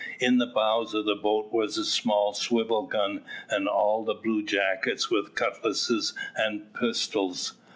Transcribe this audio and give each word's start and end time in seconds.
In 0.19 0.39
the 0.39 0.47
bows 0.47 0.95
of 0.95 1.05
the 1.05 1.13
boat 1.13 1.53
was 1.53 1.77
a 1.77 1.85
small 1.85 2.33
swivel 2.33 2.87
gun, 2.87 3.23
and 3.51 3.67
all 3.67 4.03
the 4.03 4.15
bluejackets 4.15 5.11
with 5.11 5.35
cutlasses 5.35 6.15
and 6.35 6.73
pistols. 6.73 7.53